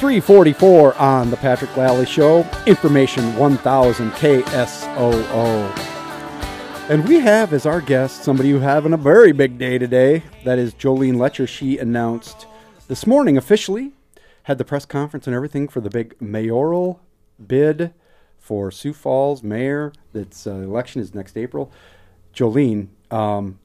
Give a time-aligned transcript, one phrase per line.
[0.00, 5.78] 344 on the Patrick Lalley Show, information 1000 KSOO.
[6.88, 10.22] And we have as our guest somebody who's having a very big day today.
[10.46, 11.46] That is Jolene Loetscher.
[11.46, 12.46] She announced
[12.88, 13.92] this morning officially,
[14.44, 17.02] had the press conference and everything for the big mayoral
[17.46, 17.92] bid
[18.38, 19.92] for Sioux Falls mayor.
[20.14, 21.70] That's uh, election is next April.
[22.32, 23.58] Jolene, um,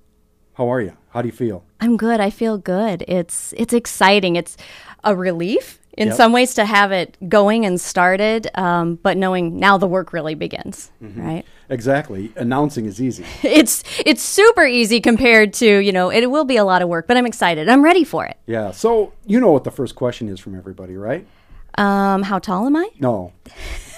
[0.56, 0.98] how are you?
[1.12, 1.64] How do you feel?
[1.80, 2.20] I'm good.
[2.20, 3.06] I feel good.
[3.08, 4.36] It's it's exciting.
[4.36, 4.58] It's
[5.02, 6.18] a relief in Yep.
[6.18, 10.36] some ways to have it going and started, um, but knowing now the work really
[10.36, 10.92] begins.
[11.02, 11.22] Mm-hmm.
[11.22, 11.46] Right?
[11.70, 12.32] Exactly.
[12.36, 13.26] Announcing is easy.
[13.44, 17.08] It's it's super easy compared to you know it will be a lot of work,
[17.08, 17.68] but I'm excited.
[17.70, 18.38] I'm ready for it.
[18.46, 18.72] Yeah.
[18.72, 21.26] So you know what the first question is from everybody, right?
[21.78, 22.90] Um, how tall am I?
[23.00, 23.34] No,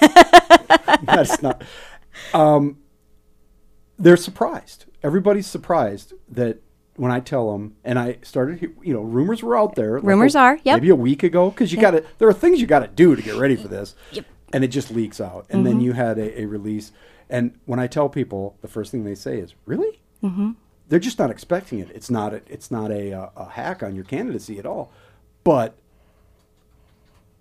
[1.02, 1.62] that's not.
[2.34, 2.78] Um,
[3.98, 4.86] they're surprised.
[5.02, 6.58] Everybody's surprised that
[6.98, 9.98] when I tell them, and I started, you know, rumors were out there.
[9.98, 12.04] Rumors a- are, yeah, Maybe a week ago, because you got to.
[12.18, 14.24] There are things you got to do to get ready for this, Yep.
[14.24, 14.32] Mm-hmm.
[14.52, 16.92] and it just leaks out, and then you had a, a release.
[17.30, 20.52] And when I tell people, the first thing they say is, "Really?" Mm-hmm.
[20.88, 21.88] They're just not expecting it.
[21.94, 22.34] It's not.
[22.34, 24.90] A, it's not a, uh, a hack on your candidacy at all.
[25.44, 25.76] But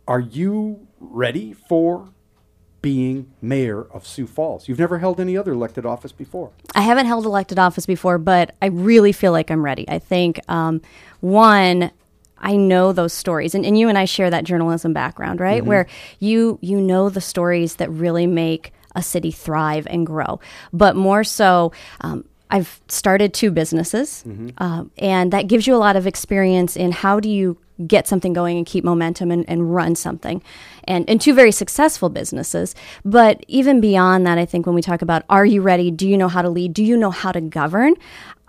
[0.08, 2.10] are you ready for
[2.88, 4.70] being mayor of Sioux Falls?
[4.70, 6.52] You've never held any other elected office before.
[6.74, 9.84] I haven't held elected office before, but I really feel like I'm ready.
[9.90, 10.82] I think um,
[11.20, 11.92] one,
[12.38, 15.66] I know those stories, and, and you and I share that journalism background, right?
[15.66, 15.86] Where
[16.20, 20.40] you you know the stories that really make a city thrive and grow,
[20.72, 21.74] but more so.
[22.00, 24.24] Um, I've started two businesses,
[24.60, 28.34] um, and that gives you a lot of experience in how do you get something
[28.34, 30.42] going and keep momentum and, and run something.
[30.86, 32.74] And, and two very successful businesses.
[33.04, 35.92] But even beyond that, I think when we talk about are you ready?
[35.92, 36.74] Do you know how to lead?
[36.74, 37.96] Do you know how to govern?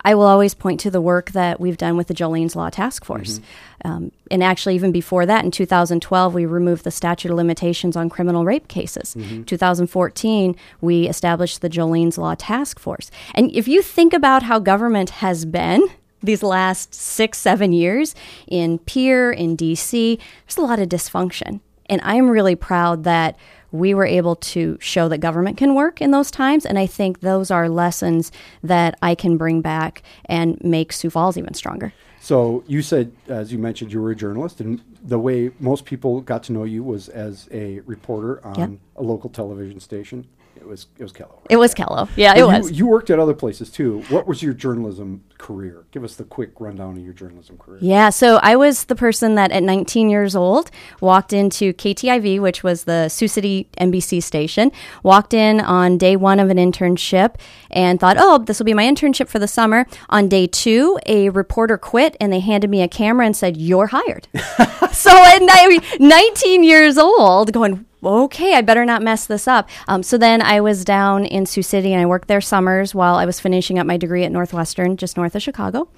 [0.05, 3.05] I will always point to the work that we've done with the Jolene's Law Task
[3.05, 3.41] Force.
[3.85, 8.09] Um, and actually, even before that, in 2012, we removed the statute of limitations on
[8.09, 9.17] criminal rape cases.
[9.47, 13.11] 2014, we established the Jolene's Law Task Force.
[13.35, 15.89] And if you think about how government has been,
[16.23, 18.15] these last six, seven years
[18.47, 21.61] in Pierre, in DC, there's a lot of dysfunction.
[21.87, 23.37] And I'm really proud that
[23.71, 26.65] we were able to show that government can work in those times.
[26.65, 31.37] And I think those are lessons that I can bring back and make Sioux Falls
[31.37, 31.93] even stronger.
[32.21, 36.21] So you said, as you mentioned, you were a journalist, and the way most people
[36.21, 38.71] got to know you was as a reporter on Yep.
[38.97, 40.27] a local television station.
[40.61, 41.41] It was it was KELO.
[41.49, 42.09] It was KELO.
[42.17, 42.73] Yeah, it you, was.
[42.73, 44.03] You worked at other places too.
[44.09, 45.85] What was your journalism career?
[45.93, 47.79] Give us the quick rundown of your journalism career.
[47.81, 50.71] Yeah, so I was the person that at 19 years old
[51.01, 56.41] walked into KTIV, which was the Sioux City NBC station, walked in on day one
[56.41, 57.37] of an internship
[57.71, 59.87] and thought, oh, this will be my internship for the summer.
[60.09, 63.89] On day two, a reporter quit and they handed me a camera and said, you're
[63.89, 64.27] hired.
[64.93, 69.69] so at ni- 19 years old, going, okay, I better not mess this up.
[69.89, 73.17] Um, so then I was down in Sioux City and I worked there summers while
[73.17, 75.89] I was finishing up my degree at Northwestern, just north of Chicago.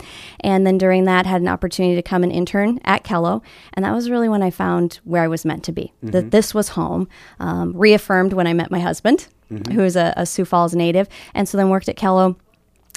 [0.41, 3.43] And then during that, had an opportunity to come and intern at KELO.
[3.75, 6.55] And that was really when I found where I was meant to be, that this
[6.55, 7.09] was home.
[7.39, 9.29] Um, reaffirmed when I met my husband,
[9.73, 11.09] who is a, a Sioux Falls native.
[11.35, 12.37] And so then worked at KELO.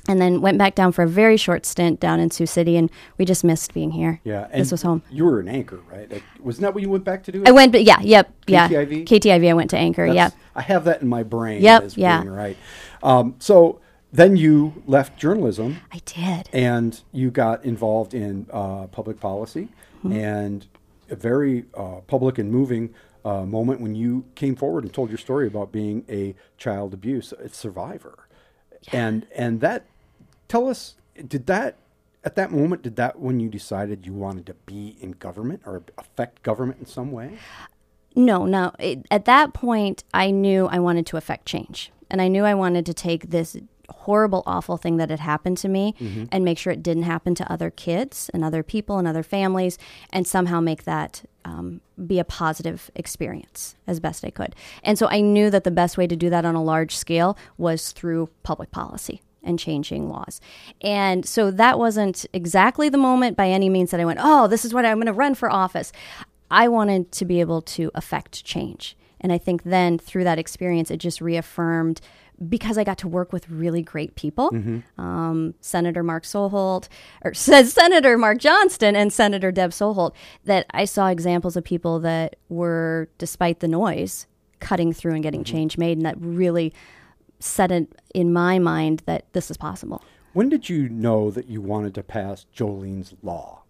[0.09, 2.91] And then went back down for a very short stint down in Sioux City, and
[3.17, 4.19] we just missed being here.
[4.25, 5.01] Yeah, and this was home.
[5.09, 6.11] You were an anchor, right?
[6.11, 7.41] Like, wasn't that what you went back to do?
[7.45, 8.67] I went, but yeah, yep, yeah.
[8.67, 9.05] KTIV?
[9.05, 9.49] KTIV.
[9.49, 10.05] I went to Anchor.
[10.07, 10.41] That's- Yep.
[10.55, 11.61] I have that in my brain.
[11.61, 12.21] Yep, as yeah.
[12.21, 12.57] being right.
[13.01, 13.79] Um, so
[14.11, 16.49] then you left journalism I did.
[16.51, 19.69] and you got involved in uh, public policy
[20.03, 20.11] Mm-hmm.
[20.17, 20.67] and
[21.09, 22.93] a very uh, public and moving
[23.23, 27.33] uh, moment when you came forward and told your story about being a child abuse
[27.53, 28.27] survivor.
[28.91, 29.85] And and that
[30.53, 30.93] tell us
[31.27, 31.77] did that
[32.23, 35.81] at that moment did that when you decided you wanted to be in government or
[35.97, 37.39] affect government in some way?
[38.15, 38.71] No, no.
[38.77, 41.91] It, at that point, I knew I wanted to affect change.
[42.11, 43.57] And I knew I wanted to take this
[43.89, 45.95] horrible, awful thing that had happened to me
[46.31, 49.79] and make sure it didn't happen to other kids and other people and other families
[50.11, 54.55] and somehow make that um, be a positive experience as best I could.
[54.83, 57.37] And so I knew that the best way to do that on a large scale
[57.57, 60.39] was through public policy and changing laws.
[60.81, 64.65] And so that wasn't exactly the moment by any means that I went, oh, this
[64.65, 65.91] is what I'm going to run for office.
[66.49, 68.95] I wanted to be able to affect change.
[69.21, 72.01] And I think then through that experience, it just reaffirmed
[72.49, 74.49] because I got to work with really great people,
[74.97, 76.87] um, Senator Mark Soholt,
[77.23, 80.13] or says Senator Mark Johnston and Senator Deb Soholt,
[80.45, 84.27] that I saw examples of people that were, despite the noise,
[84.59, 86.73] cutting through and getting change made, and that really
[87.43, 90.01] set it in my mind that this is possible.
[90.33, 93.63] When did you know that you wanted to pass Jolene's law?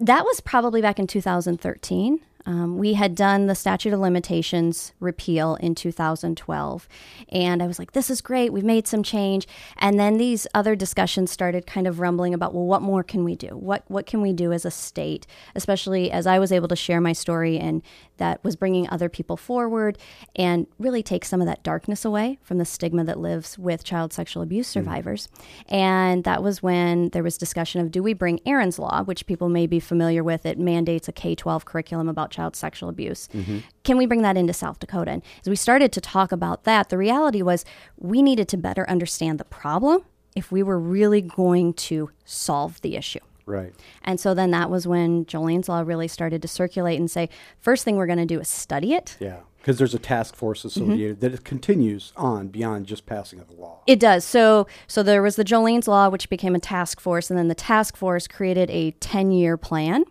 [0.00, 2.20] that was probably back in 2013.
[2.48, 6.88] Um, we had done the statute of limitations repeal in 2012,
[7.30, 8.52] and I was like, "This is great.
[8.52, 9.48] We've made some change."
[9.78, 13.34] And then these other discussions started kind of rumbling about, "Well, what more can we
[13.34, 13.48] do?
[13.56, 15.26] What what can we do as a state?"
[15.56, 17.82] Especially as I was able to share my story, and
[18.18, 19.98] that was bringing other people forward
[20.34, 24.12] and really take some of that darkness away from the stigma that lives with child
[24.12, 25.28] sexual abuse survivors.
[25.28, 25.74] Mm-hmm.
[25.74, 29.48] And that was when there was discussion of, do we bring Erin's Law, which people
[29.48, 30.46] may be familiar with?
[30.46, 33.28] It mandates a K 12 curriculum about child sexual abuse.
[33.32, 33.58] Mm-hmm.
[33.84, 35.10] Can we bring that into South Dakota?
[35.12, 37.64] And as we started to talk about that, the reality was
[37.96, 40.04] we needed to better understand the problem
[40.34, 43.20] if we were really going to solve the issue.
[43.46, 43.72] Right.
[44.02, 47.28] And so then that was when Jolene's Law really started to circulate and say,
[47.60, 49.16] first thing we're going to do is study it.
[49.20, 49.40] Yeah.
[49.58, 51.32] Because there's a task force associated mm-hmm.
[51.32, 53.82] that continues on beyond just passing of the law.
[53.86, 54.24] It does.
[54.24, 57.54] So, so there was the Jolene's Law, which became a task force, and then the
[57.54, 60.04] task force created a 10 year plan.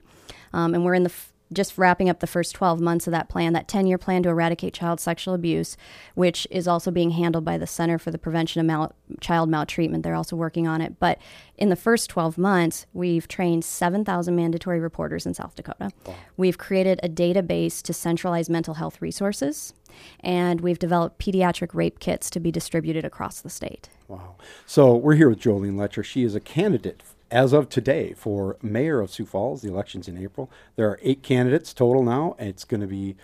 [0.51, 3.29] Um, and we're in the f- just wrapping up the first 12 months of that
[3.29, 5.77] plan, that 10 year plan to eradicate child sexual abuse,
[6.15, 10.03] which is also being handled by the Center for the Prevention of Mal- Child Maltreatment.
[10.03, 10.99] They're also working on it.
[10.99, 11.19] But
[11.57, 15.91] in the first 12 months, we've trained 7,000 mandatory reporters in South Dakota.
[16.05, 16.15] Wow.
[16.37, 19.73] We've created a database to centralize mental health resources,
[20.19, 23.89] and we've developed pediatric rape kits to be distributed across the state.
[24.07, 24.35] Wow.
[24.65, 26.03] So we're here with Jolene Loetscher.
[26.03, 29.61] She is a candidate as of today for mayor of Sioux Falls.
[29.61, 30.51] The election's in April.
[30.75, 32.35] There are eight candidates total now.
[32.39, 33.15] It's going to be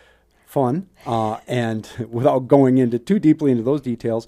[0.45, 0.87] fun.
[1.05, 4.27] Uh, and without going into too deeply into those details,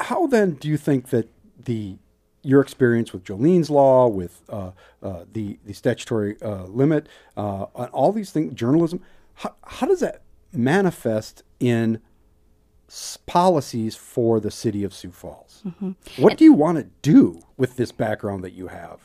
[0.00, 1.28] how then do you think that
[1.62, 1.96] the
[2.42, 4.72] your experience with Jolene's law, with uh,
[5.02, 9.00] uh, the the statutory uh, limit, uh, all these things, journalism,
[9.34, 10.22] how, how does that
[10.52, 12.00] manifest in
[13.26, 15.62] policies for the city of Sioux Falls.
[15.66, 15.92] Mm-hmm.
[16.22, 19.00] What and, do you want to do with this background that you have?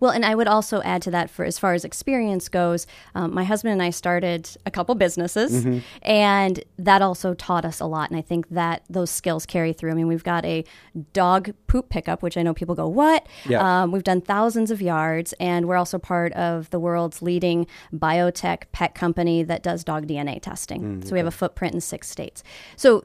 [0.00, 3.34] Well, and I would also add to that for as far as experience goes, um,
[3.34, 5.78] my husband and I started a couple businesses, mm-hmm.
[6.02, 8.10] and that also taught us a lot.
[8.10, 9.90] And I think that those skills carry through.
[9.90, 10.64] I mean, we've got a
[11.12, 13.82] dog poop pickup, which I know people go, "What?" Yeah.
[13.82, 18.64] Um, we've done thousands of yards, and we're also part of the world's leading biotech
[18.72, 20.82] pet company that does dog DNA testing.
[20.82, 21.08] Mm-hmm.
[21.08, 22.42] So we have a footprint in six states.
[22.76, 23.04] So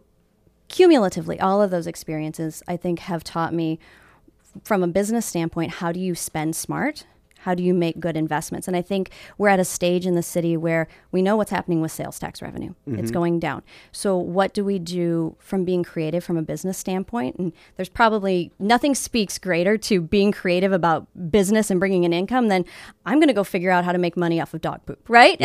[0.70, 3.80] cumulatively, all of those experiences, I think, have taught me
[4.64, 7.06] from a business standpoint how do you spend smart
[7.40, 8.68] how do you make good investments?
[8.68, 11.82] And I think we're at a stage in the city where we know what's happening
[11.82, 12.74] with sales tax revenue.
[12.88, 13.00] Mm-hmm.
[13.00, 13.64] It's going down.
[13.92, 17.38] So, what do we do from being creative from a business standpoint?
[17.38, 22.50] And there's probably nothing speaks greater to being creative about business and bringing in income
[22.50, 22.66] than
[23.06, 25.38] I'm going to go figure out how to make money off of dog poop, right?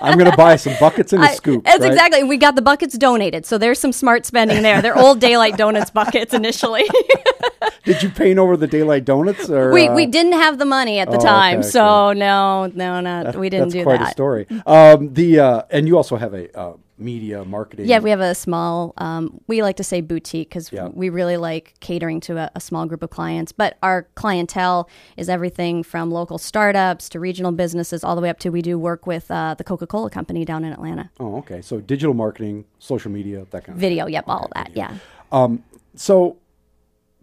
[0.00, 1.64] I'm going to buy some buckets and a scoop.
[1.64, 1.92] that's right?
[1.92, 2.24] exactly.
[2.24, 3.44] We got the buckets donated.
[3.46, 4.80] So, there's some smart spending there.
[4.80, 6.84] They're old Daylight Donuts buckets initially.
[7.84, 9.48] Did you paint over the Daylight Donuts?
[9.48, 9.94] Or, we, uh...
[9.94, 11.60] we didn't have the money at the oh, time.
[11.60, 12.18] Okay, so okay.
[12.18, 13.84] no, no, not that, we didn't do that.
[13.84, 14.46] That's quite a story.
[14.66, 17.86] Um, the uh, and you also have a uh, media marketing.
[17.86, 18.92] Yeah, we have a small.
[18.98, 20.88] Um, we like to say boutique because yeah.
[20.88, 23.52] we really like catering to a, a, small group of clients.
[23.52, 28.38] But our clientele is everything from local startups to regional businesses, all the way up
[28.40, 31.10] to we do work with uh, the Coca Cola company down in Atlanta.
[31.20, 31.62] Oh, okay.
[31.62, 34.06] So digital marketing, social media, that kind of video.
[34.06, 34.68] Yep, okay, all that.
[34.68, 34.82] Video.
[34.82, 34.98] Yeah.
[35.30, 36.36] Um, so,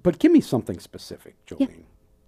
[0.06, 1.68] but give me something specific, Jolene.
[1.68, 1.75] Yeah.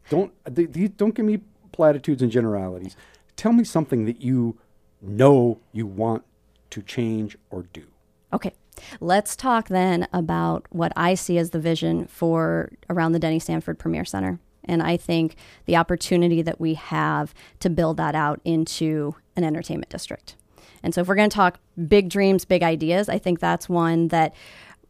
[0.10, 1.42] Don't don't give me
[1.72, 2.98] platitudes and generalities.
[3.36, 4.58] Tell me something that you
[5.00, 6.24] know you want
[6.72, 7.86] to change or do.
[8.34, 8.52] Okay.
[9.00, 13.78] Let's talk then about what I see as the vision for around the Denny Sanford
[13.78, 14.40] Premier Center.
[14.64, 19.92] And I think the opportunity that we have to build that out into an entertainment
[19.92, 20.36] district.
[20.82, 24.08] And so, if we're going to talk big dreams, big ideas, I think that's one
[24.08, 24.34] that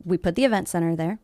[0.06, 1.20] we put the event center there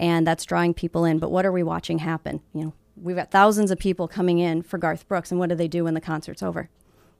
[0.00, 1.18] and that's drawing people in.
[1.18, 2.40] But what are we watching happen?
[2.54, 5.54] You know, we've got thousands of people coming in for Garth Brooks, and what do
[5.54, 6.68] they do when the concert's over?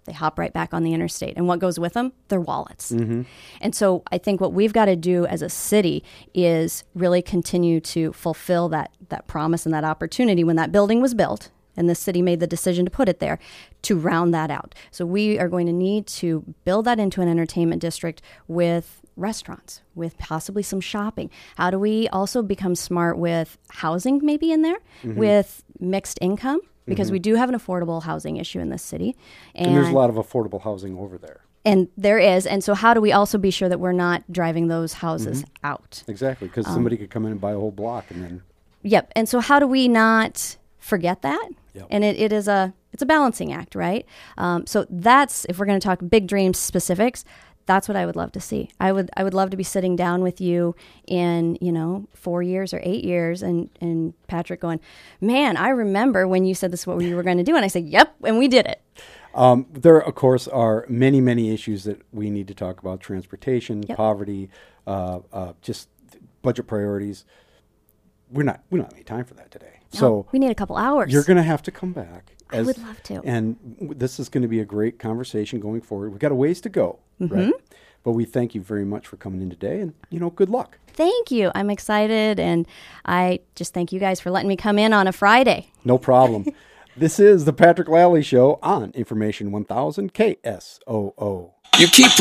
[0.06, 1.37] They hop right back on the interstate.
[1.37, 2.14] And what goes with them?
[2.28, 2.90] Their wallets.
[2.90, 3.22] Mm-hmm.
[3.60, 7.80] And so I think what we've got to do as a city is really continue
[7.80, 11.94] to fulfill that, that promise and that opportunity when that building was built and the
[11.94, 13.38] city made the decision to put it there
[13.82, 14.75] to round that out.
[14.90, 19.82] So we are going to need to build that into an entertainment district with restaurants,
[19.94, 21.30] with possibly some shopping.
[21.56, 25.16] How do we also become smart with housing maybe in there, mm-hmm.
[25.16, 26.60] with mixed income?
[26.86, 27.14] Because mm-hmm.
[27.14, 29.16] we do have an affordable housing issue in this city.
[29.54, 31.42] And, and there's a lot of affordable housing over there.
[31.64, 32.46] And there is.
[32.46, 35.66] And so, how do we also be sure that we're not driving those houses mm-hmm.
[35.66, 36.02] out?
[36.08, 36.48] Exactly.
[36.48, 38.42] Because um, somebody could come in and buy a whole block and then.
[38.82, 39.12] Yep.
[39.14, 41.48] And so, how do we not forget that?
[41.74, 41.86] Yep.
[41.90, 44.04] And it, it is a it's a balancing act, right?
[44.36, 47.24] Um, so that's if we're going to talk big dreams specifics
[47.67, 48.71] that's what I would love to see.
[48.81, 50.75] I would I would love to be sitting down with you
[51.07, 54.81] in, you know, 4 years or 8 years and and Patrick going,
[55.21, 57.64] "Man, I remember when you said this is what you were going to do." And
[57.64, 58.81] I said, "Yep, and we did it."
[59.35, 63.85] Um, there, of course, are many, many issues that we need to talk about: transportation,
[63.85, 63.97] Yep.
[63.97, 64.50] poverty,
[64.88, 65.88] uh, uh, just
[66.43, 67.25] budget priorities.
[68.33, 68.62] We're not.
[68.71, 69.81] We don't have any time for that today.
[69.95, 71.12] No, So we need a couple hours.
[71.12, 72.33] you're going to have to come back.
[72.52, 73.21] I would love to.
[73.25, 76.11] And this is going to be a great conversation going forward.
[76.11, 77.35] We've got a ways to go, Mm-hmm.
[77.35, 77.52] right?
[78.02, 80.78] But we thank you very much for coming in today, and you know, good luck.
[80.95, 81.50] Thank you.
[81.54, 82.66] I'm excited, and
[83.04, 85.69] I just thank you guys for letting me come in on a Friday.
[85.85, 86.47] No problem.
[86.97, 91.50] this is the Patrick Lalley Show on Information 1000 KSOO.
[91.78, 92.09] You keep